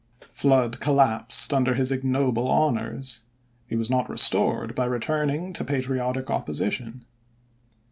Flood 0.31 0.79
collapsed 0.79 1.53
under 1.53 1.75
his 1.75 1.91
ignoble 1.91 2.47
honors. 2.47 3.21
He 3.67 3.75
was 3.75 3.87
not 3.87 4.09
restored 4.09 4.73
by 4.73 4.85
returning 4.85 5.53
to 5.53 5.63
patriotic 5.63 6.27
opposition. 6.31 7.05